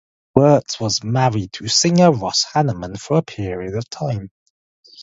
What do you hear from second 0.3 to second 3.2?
Wirtz was married to singer Ross Hannaman for